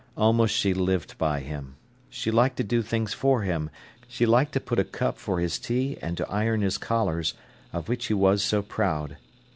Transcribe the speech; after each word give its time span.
Almost 0.17 0.55
she 0.55 0.73
lived 0.73 1.15
by 1.19 1.41
him. 1.41 1.75
She 2.09 2.31
liked 2.31 2.57
to 2.57 2.63
do 2.63 2.81
things 2.81 3.13
for 3.13 3.43
him: 3.43 3.69
she 4.07 4.25
liked 4.25 4.51
to 4.53 4.59
put 4.59 4.79
a 4.79 4.83
cup 4.83 5.19
for 5.19 5.39
his 5.39 5.59
tea 5.59 5.95
and 6.01 6.17
to 6.17 6.27
iron 6.27 6.61
his 6.61 6.79
collars, 6.79 7.35
of 7.71 7.87
which 7.87 8.07
he 8.07 8.15
was 8.15 8.43
so 8.43 8.63
proud. 8.63 9.17